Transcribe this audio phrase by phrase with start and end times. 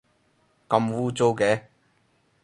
[0.67, 1.65] 咁污糟嘅